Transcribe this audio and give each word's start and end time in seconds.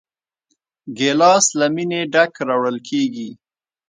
ګیلاس 0.97 1.45
له 1.59 1.67
مینې 1.75 2.01
ډک 2.13 2.33
راوړل 2.47 2.77
کېږي. 2.89 3.29